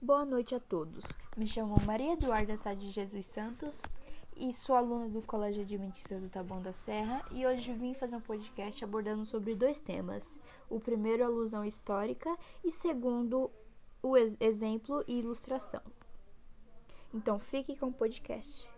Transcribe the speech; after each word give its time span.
Boa 0.00 0.24
noite 0.24 0.54
a 0.54 0.60
todos. 0.60 1.04
Me 1.36 1.44
chamo 1.44 1.74
Maria 1.84 2.12
Eduarda 2.12 2.56
Sá 2.56 2.72
de 2.72 2.88
Jesus 2.88 3.26
Santos 3.26 3.82
e 4.36 4.52
sou 4.52 4.76
aluna 4.76 5.08
do 5.08 5.20
Colégio 5.20 5.62
Adventista 5.62 6.20
do 6.20 6.28
Taboão 6.28 6.62
da 6.62 6.72
Serra 6.72 7.20
e 7.32 7.44
hoje 7.44 7.72
vim 7.72 7.94
fazer 7.94 8.14
um 8.14 8.20
podcast 8.20 8.84
abordando 8.84 9.26
sobre 9.26 9.56
dois 9.56 9.80
temas. 9.80 10.38
O 10.70 10.78
primeiro, 10.78 11.24
alusão 11.24 11.64
histórica 11.64 12.32
e 12.64 12.70
segundo, 12.70 13.50
o 14.00 14.16
ex 14.16 14.36
exemplo 14.38 15.02
e 15.08 15.18
ilustração. 15.18 15.82
Então 17.12 17.40
fique 17.40 17.76
com 17.76 17.86
o 17.86 17.92
podcast. 17.92 18.70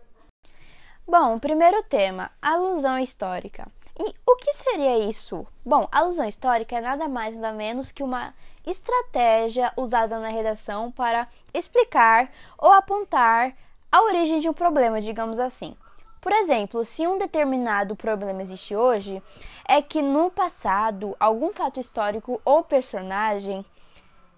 Bom, 1.07 1.37
primeiro 1.37 1.83
tema, 1.83 2.31
alusão 2.41 2.97
histórica. 2.97 3.71
E 3.99 4.15
o 4.25 4.35
que 4.37 4.53
seria 4.53 4.97
isso? 4.97 5.45
Bom, 5.65 5.87
alusão 5.91 6.27
histórica 6.27 6.77
é 6.77 6.81
nada 6.81 7.07
mais 7.07 7.35
nada 7.35 7.55
menos 7.55 7.91
que 7.91 8.03
uma 8.03 8.33
estratégia 8.65 9.71
usada 9.75 10.19
na 10.19 10.29
redação 10.29 10.91
para 10.91 11.27
explicar 11.53 12.31
ou 12.57 12.71
apontar 12.71 13.53
a 13.91 14.01
origem 14.03 14.39
de 14.39 14.49
um 14.49 14.53
problema, 14.53 15.01
digamos 15.01 15.39
assim. 15.39 15.75
Por 16.21 16.31
exemplo, 16.31 16.85
se 16.85 17.07
um 17.07 17.17
determinado 17.17 17.95
problema 17.95 18.41
existe 18.41 18.75
hoje, 18.75 19.21
é 19.67 19.81
que 19.81 20.01
no 20.01 20.29
passado 20.29 21.15
algum 21.19 21.51
fato 21.51 21.79
histórico 21.79 22.39
ou 22.45 22.63
personagem 22.63 23.65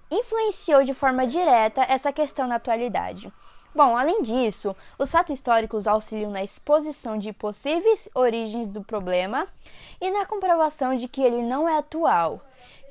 influenciou 0.09 0.83
de 0.83 0.93
forma 0.93 1.27
direta 1.27 1.83
essa 1.83 2.13
questão 2.13 2.47
na 2.47 2.55
atualidade. 2.55 3.31
Bom, 3.75 3.97
além 3.97 4.21
disso, 4.21 4.75
os 4.99 5.11
fatos 5.11 5.33
históricos 5.33 5.87
auxiliam 5.87 6.29
na 6.29 6.43
exposição 6.43 7.17
de 7.17 7.33
possíveis 7.33 8.07
origens 8.13 8.67
do 8.67 8.83
problema 8.83 9.47
e 9.99 10.11
na 10.11 10.25
comprovação 10.27 10.95
de 10.95 11.07
que 11.07 11.23
ele 11.23 11.41
não 11.41 11.67
é 11.67 11.77
atual 11.77 12.41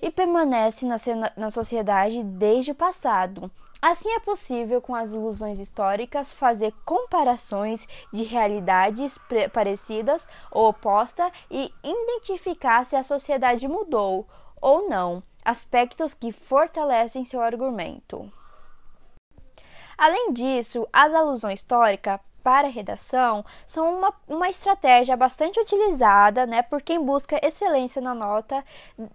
e 0.00 0.10
permanece 0.10 0.84
na, 0.84 0.96
na 1.36 1.50
sociedade 1.50 2.24
desde 2.24 2.72
o 2.72 2.74
passado. 2.74 3.48
Assim 3.80 4.10
é 4.12 4.18
possível, 4.20 4.80
com 4.80 4.94
as 4.94 5.12
ilusões 5.12 5.60
históricas, 5.60 6.32
fazer 6.32 6.72
comparações 6.84 7.86
de 8.12 8.24
realidades 8.24 9.18
parecidas 9.52 10.28
ou 10.50 10.68
opostas 10.68 11.30
e 11.48 11.72
identificar 11.82 12.84
se 12.84 12.96
a 12.96 13.02
sociedade 13.04 13.66
mudou 13.68 14.26
ou 14.60 14.88
não, 14.88 15.22
aspectos 15.44 16.14
que 16.14 16.30
fortalecem 16.30 17.24
seu 17.24 17.40
argumento. 17.40 18.30
Além 20.02 20.32
disso, 20.32 20.84
as 20.92 21.14
alusões 21.14 21.60
históricas 21.60 22.18
para 22.42 22.66
redação 22.66 23.44
são 23.64 23.98
uma, 23.98 24.12
uma 24.26 24.50
estratégia 24.50 25.16
bastante 25.16 25.60
utilizada 25.60 26.44
né, 26.44 26.60
por 26.60 26.82
quem 26.82 27.00
busca 27.00 27.38
excelência 27.40 28.02
na 28.02 28.12
nota 28.12 28.64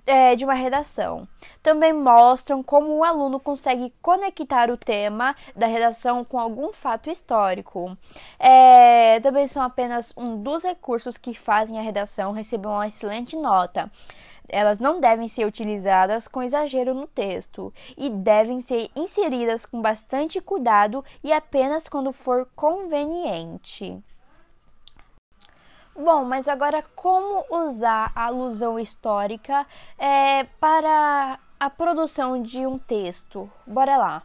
é, 0.06 0.34
de 0.34 0.46
uma 0.46 0.54
redação. 0.54 1.28
Também 1.62 1.92
mostram 1.92 2.64
como 2.64 2.96
o 2.96 3.04
aluno 3.04 3.38
consegue 3.38 3.94
conectar 4.02 4.72
o 4.72 4.78
tema 4.78 5.36
da 5.54 5.68
redação 5.68 6.24
com 6.24 6.40
algum 6.40 6.72
fato 6.72 7.10
histórico. 7.10 7.98
É, 8.40 9.20
também 9.20 9.46
são 9.46 9.62
apenas 9.62 10.14
um 10.16 10.42
dos 10.42 10.64
recursos 10.64 11.18
que 11.18 11.34
fazem 11.34 11.78
a 11.78 11.82
redação 11.82 12.32
receber 12.32 12.70
uma 12.70 12.88
excelente 12.88 13.36
nota 13.36 13.92
elas 14.50 14.80
não 14.80 15.00
devem 15.00 15.28
ser 15.28 15.46
utilizadas 15.46 16.28
com 16.28 16.44
exagero 16.44 16.94
no 16.94 17.08
texto 17.08 17.74
e 17.98 18.10
devem 18.10 18.62
ser 18.62 18.90
inseridas 18.96 19.66
com 19.66 19.82
bastante 19.82 20.40
cuidado 20.42 21.04
e 21.24 21.34
apenas 21.34 21.88
quando 21.88 22.12
for 22.12 22.48
conveniente. 22.56 24.02
Bom, 25.96 26.24
mas 26.24 26.48
agora 26.48 26.84
como 26.96 27.44
usar 27.50 28.12
a 28.16 28.26
alusão 28.26 28.80
histórica 28.80 29.66
é, 29.98 30.44
para 30.60 31.40
a 31.60 31.70
produção 31.72 32.42
de 32.42 32.68
um 32.68 32.78
texto? 32.78 33.50
Bora 33.66 33.98
lá. 33.98 34.24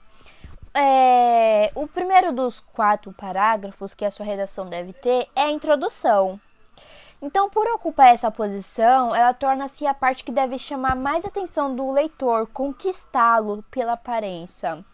É, 0.74 1.70
o 1.74 1.86
primeiro 1.86 2.32
dos 2.32 2.60
quatro 2.60 3.12
parágrafos 3.12 3.94
que 3.94 4.04
a 4.04 4.10
sua 4.10 4.24
redação 4.24 4.66
deve 4.66 4.92
ter 4.92 5.28
é 5.34 5.42
a 5.42 5.50
introdução. 5.50 6.38
Então, 7.24 7.48
por 7.48 7.68
ocupar 7.68 8.08
essa 8.08 8.32
posição, 8.32 9.14
ela 9.14 9.32
torna-se 9.32 9.86
a 9.86 9.94
parte 9.94 10.24
que 10.24 10.32
deve 10.32 10.58
chamar 10.58 10.96
mais 10.96 11.24
atenção 11.24 11.72
do 11.72 11.88
leitor, 11.92 12.48
conquistá-lo 12.48 13.64
pela 13.70 13.92
aparência. 13.92 14.84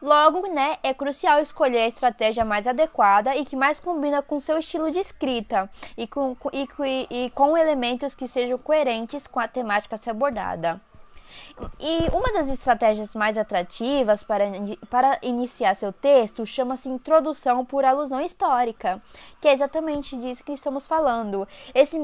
Logo, 0.00 0.48
né, 0.48 0.76
é 0.82 0.94
crucial 0.94 1.38
escolher 1.38 1.80
a 1.80 1.86
estratégia 1.86 2.46
mais 2.46 2.66
adequada 2.66 3.36
e 3.36 3.44
que 3.44 3.54
mais 3.54 3.78
combina 3.78 4.22
com 4.22 4.40
seu 4.40 4.58
estilo 4.58 4.90
de 4.90 5.00
escrita 5.00 5.70
e 5.98 6.06
com, 6.06 6.34
e, 6.50 6.66
e 7.10 7.30
com 7.30 7.58
elementos 7.58 8.14
que 8.14 8.26
sejam 8.26 8.56
coerentes 8.56 9.26
com 9.26 9.38
a 9.38 9.46
temática 9.46 9.96
a 9.96 9.98
ser 9.98 10.10
abordada. 10.10 10.80
E 11.80 12.08
uma 12.14 12.32
das 12.32 12.48
estratégias 12.48 13.14
mais 13.14 13.38
atrativas 13.38 14.22
para, 14.22 14.44
para 14.90 15.18
iniciar 15.22 15.74
seu 15.74 15.92
texto 15.92 16.44
chama-se 16.44 16.88
introdução 16.88 17.64
por 17.64 17.84
alusão 17.84 18.20
histórica, 18.20 19.00
que 19.40 19.48
é 19.48 19.52
exatamente 19.52 20.16
disso 20.16 20.44
que 20.44 20.52
estamos 20.52 20.86
falando. 20.86 21.46
Esse, 21.74 21.98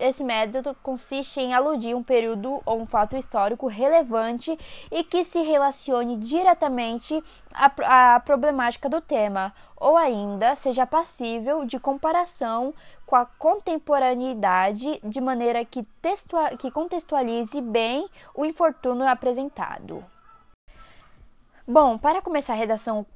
esse 0.00 0.24
método 0.24 0.76
consiste 0.82 1.40
em 1.40 1.54
aludir 1.54 1.94
um 1.94 2.02
período 2.02 2.60
ou 2.64 2.80
um 2.80 2.86
fato 2.86 3.16
histórico 3.16 3.66
relevante 3.66 4.58
e 4.90 5.04
que 5.04 5.24
se 5.24 5.40
relacione 5.42 6.16
diretamente 6.16 7.22
à, 7.52 8.14
à 8.14 8.20
problemática 8.20 8.88
do 8.88 9.00
tema, 9.00 9.52
ou 9.76 9.96
ainda 9.96 10.54
seja 10.54 10.86
passível 10.86 11.64
de 11.64 11.78
comparação 11.78 12.74
com 13.06 13.14
a 13.14 13.24
contemporaneidade 13.24 15.00
de 15.02 15.20
maneira 15.20 15.64
que, 15.64 15.86
que 16.58 16.70
contextualize 16.70 17.60
bem 17.60 18.08
o 18.34 18.44
infortúnio 18.44 19.06
apresentado. 19.06 20.04
Bom, 21.66 21.96
para 21.96 22.20
começar 22.20 22.52
a 22.52 22.56
redação 22.56 23.06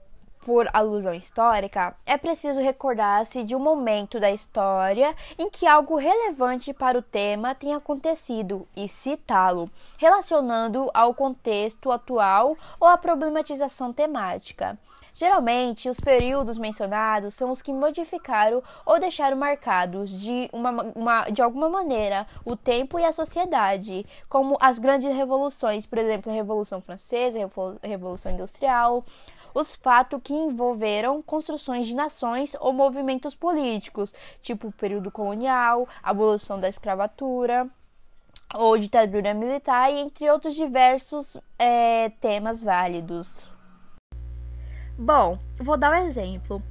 por 0.45 0.67
alusão 0.73 1.13
histórica, 1.13 1.95
é 2.07 2.17
preciso 2.17 2.61
recordar-se 2.61 3.45
de 3.45 3.55
um 3.55 3.59
momento 3.59 4.19
da 4.19 4.31
história 4.31 5.15
em 5.39 5.51
que 5.51 5.67
algo 5.67 5.97
relevante 5.97 6.73
para 6.73 6.99
o 6.99 7.03
tema 7.03 7.55
tenha 7.55 7.77
acontecido 7.77 8.67
e 8.75 8.89
citá-lo, 8.89 9.71
relacionando 9.99 10.91
ao 10.95 11.15
contexto 11.15 11.91
atual 11.91 12.57
ou 12.79 12.89
à 12.89 12.97
problematização 12.97 13.93
temática. 13.93 14.79
Geralmente, 15.13 15.89
os 15.89 16.01
períodos 16.01 16.57
mencionados 16.57 17.35
são 17.35 17.51
os 17.51 17.61
que 17.61 17.73
modificaram 17.73 18.63
ou 18.87 18.99
deixaram 18.99 19.37
marcados 19.37 20.19
de, 20.19 20.49
uma, 20.53 20.71
uma, 20.95 21.31
de 21.31 21.43
alguma 21.43 21.69
maneira 21.69 22.27
o 22.45 22.57
tempo 22.57 22.99
e 22.99 23.05
a 23.05 23.13
sociedade, 23.13 24.07
como 24.29 24.57
as 24.61 24.79
grandes 24.79 25.15
revoluções, 25.15 25.85
por 25.85 25.99
exemplo, 25.99 26.31
a 26.31 26.35
Revolução 26.35 26.81
Francesa, 26.81 27.39
a 27.83 27.87
Revolução 27.87 28.33
Industrial, 28.33 29.05
os 29.55 29.75
fatos 29.75 30.21
que 30.23 30.33
envolveram 30.33 31.23
construções 31.23 31.87
de 31.87 31.95
nações 31.95 32.57
ou 32.61 32.73
movimentos 32.73 33.35
políticos, 33.35 34.15
tipo 34.41 34.69
o 34.69 34.73
período 34.73 35.11
colonial, 35.11 35.89
abolição 36.03 36.59
da 36.59 36.69
escravatura 36.69 37.69
ou 38.55 38.77
ditadura 38.77 39.33
militar, 39.33 39.93
entre 39.93 40.31
outros 40.31 40.55
diversos 40.55 41.37
é, 41.59 42.11
temas 42.21 42.63
válidos. 42.63 43.49
Bom, 44.99 45.39
vou 45.59 45.77
dar 45.77 45.93
um 45.93 46.09
exemplo. 46.09 46.63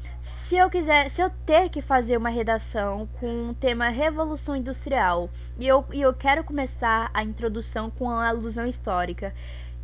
Se 0.47 0.55
eu 0.55 0.69
quiser, 0.69 1.11
se 1.11 1.21
eu 1.21 1.31
ter 1.45 1.69
que 1.69 1.81
fazer 1.81 2.17
uma 2.17 2.29
redação 2.29 3.07
com 3.19 3.49
o 3.49 3.53
tema 3.53 3.89
Revolução 3.89 4.55
Industrial 4.55 5.29
e 5.57 5.67
eu, 5.67 5.85
e 5.91 6.01
eu 6.01 6.13
quero 6.13 6.43
começar 6.43 7.09
a 7.13 7.23
introdução 7.23 7.89
com 7.89 8.09
a 8.09 8.29
alusão 8.29 8.65
histórica, 8.65 9.33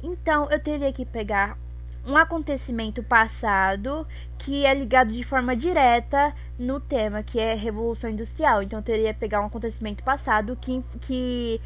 então 0.01 0.50
eu 0.51 0.59
teria 0.62 0.91
que 0.91 1.06
pegar 1.06 1.57
um 2.05 2.16
acontecimento 2.16 3.01
passado 3.03 4.07
que 4.38 4.66
é 4.66 4.73
ligado 4.73 5.11
de 5.11 5.23
forma 5.23 5.55
direta 5.55 6.33
no 6.57 6.79
tema, 6.79 7.23
que 7.23 7.39
é 7.39 7.55
Revolução 7.55 8.09
Industrial. 8.09 8.61
Então 8.61 8.81
teria 8.81 9.13
que 9.13 9.19
pegar 9.19 9.41
um 9.41 9.47
acontecimento 9.47 10.03
passado 10.03 10.55
que, 10.55 10.83
que 11.01 11.59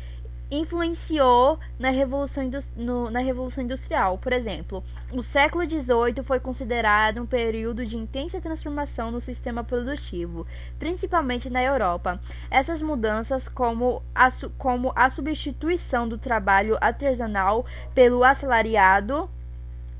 influenciou 0.52 1.60
na 1.78 1.90
Revolução, 1.90 2.50
no, 2.76 3.10
na 3.12 3.20
Revolução 3.20 3.64
Industrial. 3.64 4.18
Por 4.18 4.34
exemplo, 4.34 4.84
o 5.12 5.22
século 5.22 5.64
XVIII 5.64 6.24
foi 6.24 6.40
considerado 6.40 7.22
um 7.22 7.26
período 7.26 7.86
de 7.86 7.98
intensa 7.98 8.42
transformação 8.42 9.12
no 9.12 9.22
sistema 9.22 9.64
produtivo, 9.64 10.48
principalmente 10.80 11.50
na 11.50 11.62
Europa. 11.62 12.20
Essas 12.50 12.82
mudanças, 12.82 13.48
como 13.50 14.02
a, 14.16 14.32
como 14.58 14.92
a 14.96 15.10
substituição 15.10 16.08
do 16.08 16.18
trabalho 16.18 16.78
artesanal 16.82 17.66
pelo 17.94 18.24
assalariado, 18.24 19.30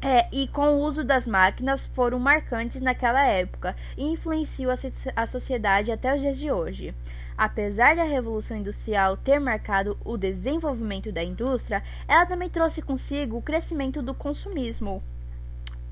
é, 0.02 0.28
e 0.32 0.48
com 0.48 0.76
o 0.76 0.82
uso 0.82 1.04
das 1.04 1.26
máquinas 1.26 1.86
foram 1.88 2.20
marcantes 2.20 2.82
naquela 2.82 3.26
época 3.26 3.76
e 3.98 4.04
influenciam 4.04 4.72
a, 4.72 4.78
a 5.22 5.28
sociedade 5.28 5.92
até 5.92 6.16
os 6.16 6.22
dias 6.22 6.38
de 6.38 6.52
hoje. 6.52 6.94
Apesar 7.38 7.96
da 7.96 8.04
Revolução 8.04 8.58
Industrial 8.58 9.16
ter 9.16 9.40
marcado 9.40 9.98
o 10.04 10.18
desenvolvimento 10.18 11.12
da 11.12 11.24
indústria, 11.24 11.84
ela 12.08 12.26
também 12.26 12.50
trouxe 12.50 12.82
consigo 12.82 13.38
o 13.38 13.42
crescimento 13.42 14.02
do 14.02 14.14
consumismo 14.14 15.02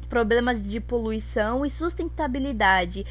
problemas 0.08 0.64
de 0.64 0.80
poluição 0.80 1.66
e 1.66 1.70
sustentabilidade, 1.70 3.06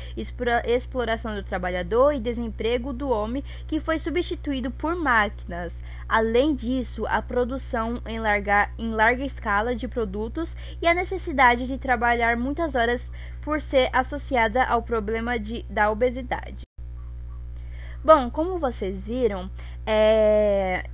exploração 0.67 1.35
do 1.35 1.43
trabalhador 1.43 2.13
e 2.13 2.21
desemprego 2.21 2.93
do 2.93 3.11
homem, 3.11 3.45
que 3.69 3.81
foi 3.81 3.99
substituído 3.99 4.71
por 4.71 4.97
máquinas. 4.97 5.73
Além 6.09 6.55
disso, 6.55 7.05
a 7.09 7.21
produção 7.21 8.01
em 8.07 8.21
larga, 8.21 8.71
em 8.79 8.91
larga 8.93 9.25
escala 9.25 9.75
de 9.75 9.89
produtos 9.89 10.55
e 10.81 10.87
a 10.87 10.95
necessidade 10.95 11.67
de 11.67 11.79
trabalhar 11.79 12.37
muitas 12.37 12.75
horas 12.75 13.03
por 13.43 13.61
ser 13.61 13.91
associada 13.93 14.65
ao 14.65 14.83
problema 14.83 15.39
de, 15.39 15.65
da 15.65 15.91
obesidade. 15.91 16.67
Bom, 18.05 18.31
como 18.31 18.59
vocês 18.59 18.97
viram, 19.01 19.51
é, 19.85 20.89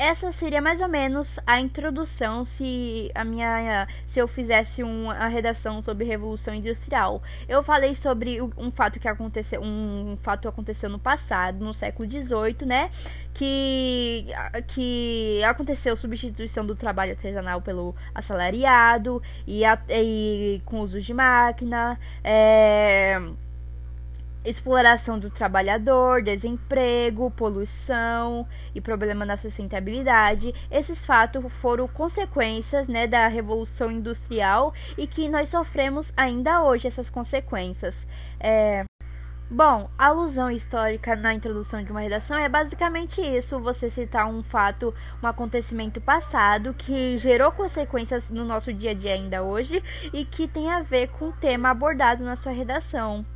essa 0.00 0.32
seria 0.32 0.62
mais 0.62 0.80
ou 0.80 0.88
menos 0.88 1.28
a 1.46 1.60
introdução 1.60 2.46
se 2.46 3.10
a 3.14 3.22
minha 3.22 3.86
se 4.08 4.18
eu 4.18 4.26
fizesse 4.26 4.82
uma 4.82 5.28
redação 5.28 5.82
sobre 5.82 6.06
revolução 6.06 6.54
industrial. 6.54 7.22
Eu 7.46 7.62
falei 7.62 7.94
sobre 7.96 8.40
um 8.40 8.70
fato 8.70 8.98
que 8.98 9.06
aconteceu 9.06 9.60
um 9.60 10.16
fato 10.22 10.48
aconteceu 10.48 10.88
no 10.88 10.98
passado, 10.98 11.62
no 11.62 11.74
século 11.74 12.08
XVIII, 12.10 12.66
né? 12.66 12.90
Que 13.34 14.24
que 14.68 15.42
aconteceu 15.44 15.94
substituição 15.98 16.64
do 16.64 16.74
trabalho 16.74 17.12
artesanal 17.12 17.60
pelo 17.60 17.94
assalariado 18.14 19.22
e, 19.46 19.66
a, 19.66 19.78
e 19.90 20.62
com 20.64 20.80
uso 20.80 20.98
de 21.02 21.12
máquina. 21.12 22.00
É, 22.24 23.20
exploração 24.44 25.18
do 25.18 25.30
trabalhador, 25.30 26.22
desemprego, 26.22 27.30
poluição 27.30 28.46
e 28.74 28.80
problema 28.80 29.24
na 29.24 29.36
sustentabilidade. 29.36 30.54
Esses 30.70 31.04
fatos 31.04 31.52
foram 31.60 31.86
consequências 31.88 32.88
né, 32.88 33.06
da 33.06 33.28
Revolução 33.28 33.90
Industrial 33.90 34.72
e 34.96 35.06
que 35.06 35.28
nós 35.28 35.48
sofremos 35.48 36.10
ainda 36.16 36.62
hoje 36.62 36.88
essas 36.88 37.10
consequências. 37.10 37.94
É... 38.38 38.84
Bom, 39.52 39.90
alusão 39.98 40.48
histórica 40.48 41.16
na 41.16 41.34
introdução 41.34 41.82
de 41.82 41.90
uma 41.90 42.02
redação 42.02 42.38
é 42.38 42.48
basicamente 42.48 43.20
isso: 43.20 43.58
você 43.58 43.90
citar 43.90 44.28
um 44.28 44.44
fato, 44.44 44.94
um 45.20 45.26
acontecimento 45.26 46.00
passado 46.00 46.72
que 46.72 47.18
gerou 47.18 47.50
consequências 47.50 48.22
no 48.30 48.44
nosso 48.44 48.72
dia 48.72 48.92
a 48.92 48.94
dia 48.94 49.14
ainda 49.14 49.42
hoje 49.42 49.82
e 50.12 50.24
que 50.24 50.46
tem 50.46 50.70
a 50.70 50.82
ver 50.82 51.08
com 51.08 51.30
o 51.30 51.32
tema 51.32 51.70
abordado 51.70 52.22
na 52.22 52.36
sua 52.36 52.52
redação. 52.52 53.26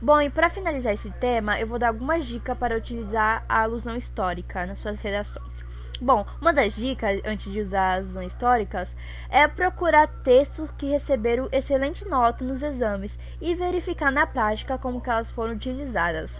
Bom, 0.00 0.20
e 0.20 0.28
para 0.28 0.50
finalizar 0.50 0.92
esse 0.92 1.10
tema, 1.12 1.58
eu 1.58 1.66
vou 1.66 1.78
dar 1.78 1.88
algumas 1.88 2.26
dicas 2.26 2.56
para 2.58 2.76
utilizar 2.76 3.42
a 3.48 3.62
alusão 3.62 3.96
histórica 3.96 4.66
nas 4.66 4.78
suas 4.78 5.00
redações. 5.00 5.56
Bom, 5.98 6.26
uma 6.38 6.52
das 6.52 6.74
dicas 6.74 7.22
antes 7.24 7.50
de 7.50 7.62
usar 7.62 7.94
as 7.94 8.04
alusões 8.04 8.30
históricas 8.30 8.88
é 9.30 9.48
procurar 9.48 10.06
textos 10.22 10.70
que 10.72 10.90
receberam 10.90 11.48
excelente 11.50 12.06
nota 12.06 12.44
nos 12.44 12.62
exames 12.62 13.10
e 13.40 13.54
verificar 13.54 14.12
na 14.12 14.26
prática 14.26 14.76
como 14.76 15.02
elas 15.06 15.30
foram 15.30 15.54
utilizadas. 15.54 16.30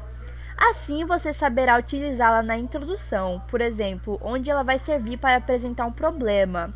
Assim 0.59 1.07
você 1.07 1.33
saberá 1.33 1.79
utilizá-la 1.79 2.43
na 2.43 2.59
introdução, 2.59 3.43
por 3.51 3.63
exemplo, 3.63 4.21
onde 4.23 4.51
ela 4.51 4.63
vai 4.63 4.79
servir 4.81 5.17
para 5.17 5.37
apresentar 5.37 5.87
um 5.87 5.93
problema. 5.93 6.75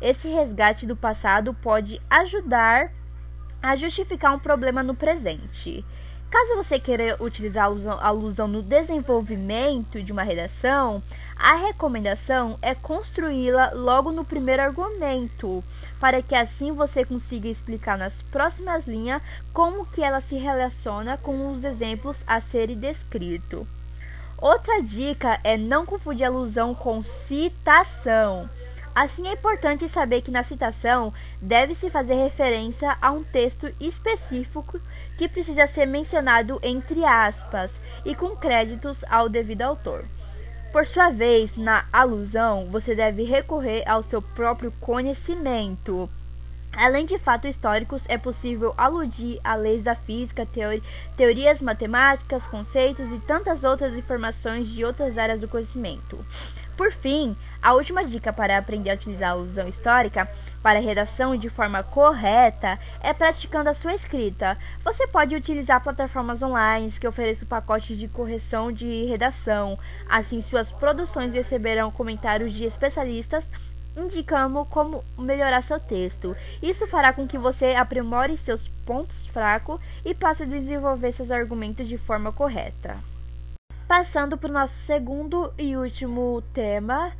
Esse 0.00 0.28
resgate 0.28 0.86
do 0.86 0.96
passado 0.96 1.54
pode 1.54 2.02
ajudar 2.10 2.90
a 3.62 3.76
justificar 3.76 4.34
um 4.34 4.38
problema 4.40 4.82
no 4.82 4.94
presente. 4.94 5.84
Caso 6.36 6.56
você 6.56 6.78
queira 6.78 7.16
utilizar 7.18 7.64
a 7.64 7.66
alusão, 7.66 7.98
a 7.98 8.06
alusão 8.08 8.46
no 8.46 8.60
desenvolvimento 8.60 10.02
de 10.02 10.12
uma 10.12 10.22
redação, 10.22 11.02
a 11.34 11.54
recomendação 11.54 12.58
é 12.60 12.74
construí-la 12.74 13.70
logo 13.70 14.12
no 14.12 14.22
primeiro 14.22 14.60
argumento, 14.60 15.64
para 15.98 16.20
que 16.20 16.34
assim 16.34 16.72
você 16.72 17.06
consiga 17.06 17.48
explicar 17.48 17.96
nas 17.96 18.12
próximas 18.30 18.86
linhas 18.86 19.22
como 19.54 19.86
que 19.86 20.02
ela 20.02 20.20
se 20.20 20.34
relaciona 20.36 21.16
com 21.16 21.52
os 21.52 21.64
exemplos 21.64 22.18
a 22.26 22.38
serem 22.42 22.76
descritos. 22.76 23.66
Outra 24.36 24.82
dica 24.82 25.40
é 25.42 25.56
não 25.56 25.86
confundir 25.86 26.26
alusão 26.26 26.74
com 26.74 27.02
citação. 27.26 28.46
Assim 28.96 29.28
é 29.28 29.34
importante 29.34 29.86
saber 29.90 30.22
que 30.22 30.30
na 30.30 30.42
citação 30.42 31.12
deve-se 31.42 31.90
fazer 31.90 32.14
referência 32.14 32.96
a 33.02 33.10
um 33.10 33.22
texto 33.22 33.70
específico 33.78 34.80
que 35.18 35.28
precisa 35.28 35.66
ser 35.66 35.84
mencionado 35.84 36.58
entre 36.62 37.04
aspas 37.04 37.70
e 38.06 38.14
com 38.14 38.34
créditos 38.34 38.96
ao 39.10 39.28
devido 39.28 39.60
autor. 39.60 40.02
Por 40.72 40.86
sua 40.86 41.10
vez, 41.10 41.54
na 41.58 41.84
alusão, 41.92 42.68
você 42.70 42.94
deve 42.94 43.24
recorrer 43.24 43.86
ao 43.86 44.02
seu 44.02 44.22
próprio 44.22 44.72
conhecimento. 44.80 46.08
Além 46.72 47.04
de 47.04 47.18
fatos 47.18 47.50
históricos, 47.50 48.00
é 48.08 48.16
possível 48.16 48.72
aludir 48.78 49.38
a 49.44 49.56
leis 49.56 49.84
da 49.84 49.94
física, 49.94 50.46
teori 50.46 50.82
teorias 51.18 51.60
matemáticas, 51.60 52.42
conceitos 52.44 53.06
e 53.12 53.18
tantas 53.26 53.62
outras 53.62 53.92
informações 53.92 54.66
de 54.66 54.82
outras 54.86 55.18
áreas 55.18 55.40
do 55.40 55.48
conhecimento. 55.48 56.18
Por 56.76 56.92
fim, 56.92 57.34
a 57.62 57.72
última 57.72 58.04
dica 58.04 58.32
para 58.32 58.58
aprender 58.58 58.90
a 58.90 58.94
utilizar 58.94 59.30
a 59.30 59.32
alusão 59.32 59.66
histórica 59.66 60.28
para 60.62 60.80
redação 60.80 61.36
de 61.36 61.48
forma 61.48 61.82
correta 61.82 62.78
é 63.00 63.12
praticando 63.12 63.70
a 63.70 63.74
sua 63.74 63.94
escrita. 63.94 64.58
Você 64.84 65.06
pode 65.06 65.34
utilizar 65.34 65.82
plataformas 65.82 66.42
online 66.42 66.92
que 66.92 67.06
oferecem 67.06 67.46
pacotes 67.46 67.96
de 67.96 68.08
correção 68.08 68.70
de 68.70 69.04
redação. 69.06 69.78
Assim, 70.08 70.42
suas 70.42 70.68
produções 70.68 71.32
receberão 71.32 71.90
comentários 71.90 72.52
de 72.52 72.64
especialistas 72.64 73.44
indicando 73.96 74.64
como 74.66 75.02
melhorar 75.18 75.62
seu 75.62 75.80
texto. 75.80 76.36
Isso 76.62 76.86
fará 76.86 77.12
com 77.12 77.26
que 77.26 77.38
você 77.38 77.74
aprimore 77.74 78.36
seus 78.38 78.68
pontos 78.84 79.26
fracos 79.28 79.80
e 80.04 80.14
passe 80.14 80.42
a 80.42 80.46
desenvolver 80.46 81.12
seus 81.12 81.30
argumentos 81.30 81.88
de 81.88 81.96
forma 81.96 82.30
correta. 82.32 82.96
Passando 83.88 84.36
para 84.36 84.50
o 84.50 84.52
nosso 84.52 84.74
segundo 84.80 85.52
e 85.56 85.76
último 85.76 86.42
tema, 86.52 87.12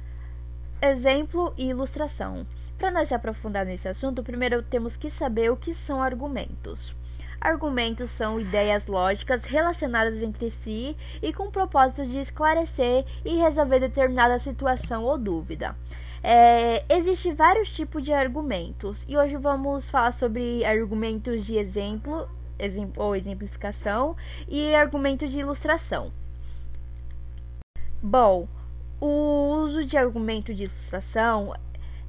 exemplo 0.82 1.54
e 1.56 1.68
ilustração. 1.68 2.44
Para 2.76 2.90
nós 2.90 3.06
se 3.06 3.14
aprofundar 3.14 3.64
nesse 3.64 3.86
assunto, 3.86 4.20
primeiro 4.20 4.64
temos 4.64 4.96
que 4.96 5.08
saber 5.12 5.48
o 5.52 5.56
que 5.56 5.74
são 5.74 6.02
argumentos. 6.02 6.92
Argumentos 7.40 8.10
são 8.16 8.40
ideias 8.40 8.84
lógicas 8.88 9.44
relacionadas 9.44 10.20
entre 10.20 10.50
si 10.50 10.96
e 11.22 11.32
com 11.32 11.44
o 11.44 11.52
propósito 11.52 12.04
de 12.04 12.18
esclarecer 12.18 13.04
e 13.24 13.36
resolver 13.36 13.78
determinada 13.78 14.40
situação 14.40 15.04
ou 15.04 15.16
dúvida. 15.16 15.76
É, 16.20 16.84
Existem 16.88 17.32
vários 17.32 17.70
tipos 17.70 18.02
de 18.02 18.12
argumentos 18.12 19.00
e 19.06 19.16
hoje 19.16 19.36
vamos 19.36 19.88
falar 19.88 20.14
sobre 20.14 20.64
argumentos 20.64 21.46
de 21.46 21.58
exemplo 21.58 22.28
ou 22.96 23.14
exemplificação 23.14 24.16
e 24.48 24.74
argumentos 24.74 25.30
de 25.30 25.38
ilustração. 25.38 26.10
Bom, 28.08 28.46
o 29.00 29.64
uso 29.64 29.84
de 29.84 29.96
argumento 29.96 30.54
de 30.54 30.66
ilustração 30.66 31.52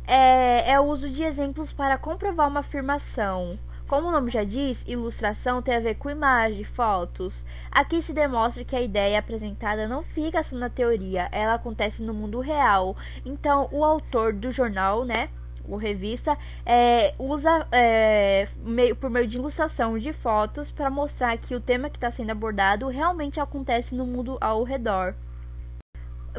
é, 0.05 0.73
é 0.73 0.79
o 0.79 0.83
uso 0.83 1.09
de 1.09 1.23
exemplos 1.23 1.73
para 1.73 1.97
comprovar 1.97 2.47
uma 2.47 2.59
afirmação. 2.59 3.57
Como 3.87 4.07
o 4.07 4.11
nome 4.11 4.29
já 4.29 4.43
diz, 4.43 4.77
ilustração 4.85 5.59
tem 5.59 5.75
a 5.75 5.79
ver 5.79 5.95
com 5.95 6.07
imagem, 6.07 6.63
fotos. 6.63 7.33
Aqui 7.71 7.99
se 8.03 8.13
demonstra 8.13 8.63
que 8.63 8.75
a 8.75 8.81
ideia 8.81 9.17
apresentada 9.17 9.87
não 9.87 10.03
fica 10.03 10.43
só 10.43 10.55
na 10.55 10.69
teoria, 10.69 11.29
ela 11.31 11.55
acontece 11.55 12.03
no 12.03 12.13
mundo 12.13 12.41
real. 12.41 12.95
Então, 13.25 13.67
o 13.71 13.83
autor 13.83 14.33
do 14.33 14.51
jornal, 14.51 15.03
né, 15.03 15.29
o 15.67 15.77
revista, 15.77 16.37
é, 16.63 17.15
usa 17.17 17.65
é, 17.71 18.47
meio, 18.63 18.95
por 18.95 19.09
meio 19.09 19.27
de 19.27 19.37
ilustração 19.37 19.97
de 19.97 20.13
fotos 20.13 20.69
para 20.69 20.91
mostrar 20.91 21.35
que 21.39 21.55
o 21.55 21.59
tema 21.59 21.89
que 21.89 21.97
está 21.97 22.11
sendo 22.11 22.29
abordado 22.29 22.87
realmente 22.87 23.39
acontece 23.39 23.95
no 23.95 24.05
mundo 24.05 24.37
ao 24.39 24.61
redor 24.61 25.15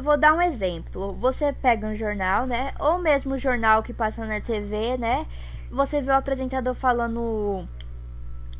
vou 0.01 0.17
dar 0.17 0.33
um 0.33 0.41
exemplo. 0.41 1.13
Você 1.13 1.53
pega 1.53 1.87
um 1.87 1.95
jornal, 1.95 2.45
né? 2.45 2.73
Ou 2.79 2.99
mesmo 2.99 3.35
um 3.35 3.39
jornal 3.39 3.83
que 3.83 3.93
passa 3.93 4.25
na 4.25 4.41
TV, 4.41 4.97
né? 4.97 5.25
Você 5.71 6.01
vê 6.01 6.11
o 6.11 6.15
apresentador 6.15 6.73
falando 6.75 7.67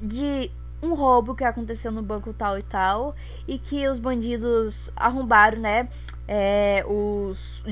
de 0.02 0.52
um 0.82 0.94
roubo 0.94 1.36
que 1.36 1.44
aconteceu 1.44 1.92
no 1.92 2.02
banco 2.02 2.34
tal 2.34 2.58
e 2.58 2.64
tal 2.64 3.16
e 3.48 3.58
que 3.58 3.88
os 3.88 4.00
bandidos 4.00 4.90
arrombaram, 4.96 5.60
né? 5.60 5.90
É, 6.28 6.86
os 6.88 7.64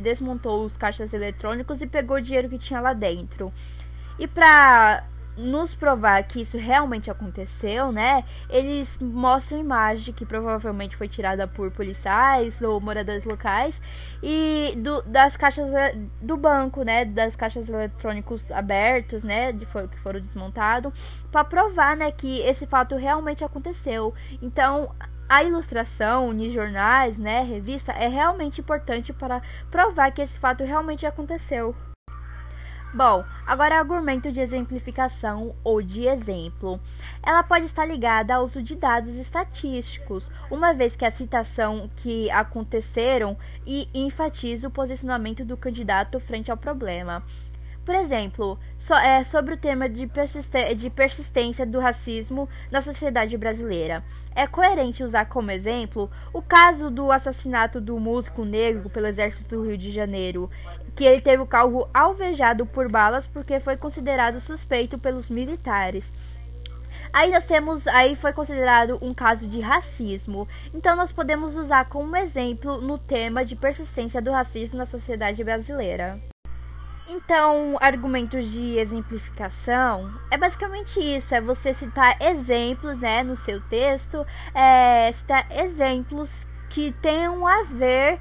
desmontou 0.00 0.64
os 0.64 0.76
caixas 0.78 1.12
eletrônicos 1.12 1.80
e 1.82 1.86
pegou 1.86 2.16
o 2.16 2.22
dinheiro 2.22 2.48
que 2.48 2.58
tinha 2.58 2.80
lá 2.80 2.94
dentro. 2.94 3.52
E 4.18 4.26
pra 4.26 5.04
nos 5.36 5.74
provar 5.74 6.22
que 6.24 6.42
isso 6.42 6.58
realmente 6.58 7.10
aconteceu, 7.10 7.90
né? 7.90 8.24
Eles 8.48 8.88
mostram 9.00 9.58
imagem 9.58 10.12
que 10.12 10.26
provavelmente 10.26 10.96
foi 10.96 11.08
tirada 11.08 11.46
por 11.46 11.70
policiais 11.70 12.54
ou 12.60 12.80
moradores 12.80 13.24
locais 13.24 13.74
e 14.22 14.74
do, 14.76 15.02
das 15.02 15.36
caixas 15.36 15.70
do 16.20 16.36
banco, 16.36 16.82
né? 16.82 17.04
Das 17.04 17.34
caixas 17.34 17.68
eletrônicos 17.68 18.42
abertos, 18.50 19.22
né? 19.22 19.52
De 19.52 19.66
que 19.66 19.98
foram 20.00 20.20
desmontados, 20.20 20.92
para 21.30 21.44
provar, 21.44 21.96
né? 21.96 22.12
Que 22.12 22.40
esse 22.40 22.66
fato 22.66 22.94
realmente 22.96 23.42
aconteceu. 23.42 24.14
Então 24.40 24.90
a 25.28 25.42
ilustração 25.42 26.34
de 26.36 26.52
jornais, 26.52 27.16
né, 27.16 27.42
revista, 27.42 27.90
é 27.92 28.06
realmente 28.06 28.60
importante 28.60 29.14
para 29.14 29.40
provar 29.70 30.12
que 30.12 30.20
esse 30.20 30.38
fato 30.38 30.62
realmente 30.62 31.06
aconteceu. 31.06 31.74
Bom, 32.94 33.24
agora 33.46 33.78
argumento 33.78 34.30
de 34.30 34.38
exemplificação 34.38 35.56
ou 35.64 35.80
de 35.80 36.06
exemplo. 36.06 36.78
Ela 37.22 37.42
pode 37.42 37.64
estar 37.64 37.86
ligada 37.86 38.34
ao 38.34 38.44
uso 38.44 38.62
de 38.62 38.76
dados 38.76 39.14
estatísticos, 39.14 40.30
uma 40.50 40.74
vez 40.74 40.94
que 40.94 41.06
a 41.06 41.10
citação 41.10 41.90
que 41.96 42.30
aconteceram 42.30 43.34
e 43.66 43.88
enfatiza 43.94 44.68
o 44.68 44.70
posicionamento 44.70 45.42
do 45.42 45.56
candidato 45.56 46.20
frente 46.20 46.50
ao 46.50 46.56
problema. 46.58 47.22
Por 47.84 47.94
exemplo, 47.96 48.58
so, 48.78 48.94
é, 48.94 49.24
sobre 49.24 49.54
o 49.54 49.56
tema 49.56 49.88
de, 49.88 50.08
de 50.76 50.90
persistência 50.90 51.66
do 51.66 51.80
racismo 51.80 52.48
na 52.70 52.80
sociedade 52.80 53.36
brasileira. 53.36 54.04
É 54.34 54.46
coerente 54.46 55.04
usar 55.04 55.26
como 55.26 55.50
exemplo 55.50 56.10
o 56.32 56.40
caso 56.40 56.90
do 56.90 57.12
assassinato 57.12 57.80
do 57.80 57.98
músico 57.98 58.44
negro 58.44 58.88
pelo 58.88 59.08
Exército 59.08 59.56
do 59.56 59.66
Rio 59.66 59.76
de 59.76 59.92
Janeiro, 59.92 60.48
que 60.94 61.04
ele 61.04 61.20
teve 61.20 61.42
o 61.42 61.46
carro 61.46 61.88
alvejado 61.92 62.64
por 62.64 62.90
balas 62.90 63.26
porque 63.26 63.60
foi 63.60 63.76
considerado 63.76 64.40
suspeito 64.40 64.96
pelos 64.96 65.28
militares. 65.28 66.04
Aí 67.12 67.30
nós 67.30 67.44
temos, 67.44 67.86
aí 67.88 68.16
foi 68.16 68.32
considerado 68.32 68.96
um 69.02 69.12
caso 69.12 69.46
de 69.46 69.60
racismo. 69.60 70.48
Então 70.72 70.96
nós 70.96 71.12
podemos 71.12 71.54
usar 71.54 71.86
como 71.90 72.16
exemplo 72.16 72.80
no 72.80 72.96
tema 72.96 73.44
de 73.44 73.54
persistência 73.54 74.22
do 74.22 74.30
racismo 74.30 74.78
na 74.78 74.86
sociedade 74.86 75.44
brasileira. 75.44 76.31
Então, 77.08 77.76
argumentos 77.80 78.50
de 78.50 78.78
exemplificação 78.78 80.12
é 80.30 80.36
basicamente 80.36 81.00
isso: 81.00 81.34
é 81.34 81.40
você 81.40 81.74
citar 81.74 82.20
exemplos, 82.20 82.98
né, 83.00 83.22
no 83.22 83.36
seu 83.36 83.60
texto, 83.62 84.24
é, 84.54 85.12
citar 85.12 85.46
exemplos 85.50 86.30
que 86.70 86.92
tenham 87.02 87.46
a 87.46 87.64
ver 87.64 88.18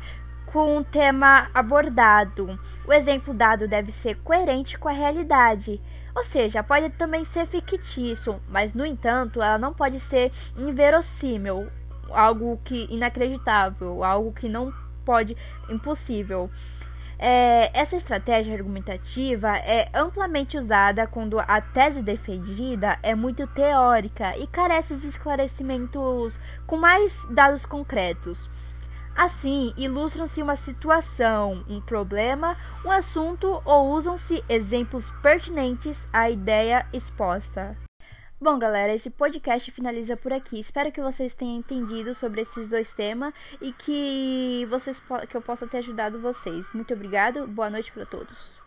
com 0.47 0.77
o 0.77 0.83
tema 0.83 1.49
abordado. 1.53 2.59
O 2.85 2.91
exemplo 2.91 3.33
dado 3.33 3.67
deve 3.67 3.91
ser 3.93 4.15
coerente 4.17 4.77
com 4.77 4.89
a 4.89 4.93
realidade. 4.93 5.79
Ou 6.13 6.25
seja, 6.25 6.61
pode 6.61 6.89
também 6.91 7.23
ser 7.25 7.47
fictício, 7.47 8.41
mas 8.49 8.73
no 8.73 8.85
entanto, 8.85 9.41
ela 9.41 9.57
não 9.57 9.73
pode 9.73 9.99
ser 10.01 10.31
inverossímil, 10.57 11.69
algo 12.09 12.59
que 12.65 12.85
inacreditável, 12.89 14.03
algo 14.03 14.33
que 14.33 14.49
não 14.49 14.73
pode, 15.05 15.37
impossível. 15.69 16.49
É, 17.23 17.69
essa 17.79 17.95
estratégia 17.95 18.55
argumentativa 18.55 19.55
é 19.55 19.87
amplamente 19.93 20.57
usada 20.57 21.05
quando 21.05 21.39
a 21.39 21.61
tese 21.61 22.01
defendida 22.01 22.97
é 23.03 23.13
muito 23.13 23.45
teórica 23.45 24.35
e 24.39 24.47
carece 24.47 24.95
de 24.95 25.07
esclarecimentos 25.07 26.33
com 26.65 26.77
mais 26.77 27.13
dados 27.29 27.63
concretos. 27.63 28.39
Assim, 29.15 29.71
ilustram-se 29.77 30.41
uma 30.41 30.55
situação, 30.55 31.63
um 31.69 31.79
problema, 31.79 32.57
um 32.83 32.89
assunto 32.89 33.61
ou 33.65 33.91
usam-se 33.91 34.43
exemplos 34.49 35.05
pertinentes 35.21 35.97
à 36.11 36.27
ideia 36.27 36.87
exposta. 36.91 37.77
Bom, 38.43 38.57
galera, 38.57 38.95
esse 38.95 39.07
podcast 39.07 39.69
finaliza 39.69 40.17
por 40.17 40.33
aqui. 40.33 40.59
Espero 40.59 40.91
que 40.91 40.99
vocês 40.99 41.31
tenham 41.35 41.59
entendido 41.59 42.15
sobre 42.15 42.41
esses 42.41 42.67
dois 42.67 42.91
temas 42.93 43.35
e 43.61 43.71
que 43.71 44.65
vocês 44.67 44.97
que 45.29 45.37
eu 45.37 45.41
possa 45.43 45.67
ter 45.67 45.77
ajudado 45.77 46.19
vocês. 46.19 46.65
Muito 46.73 46.91
obrigado. 46.91 47.45
Boa 47.45 47.69
noite 47.69 47.91
para 47.91 48.03
todos. 48.03 48.60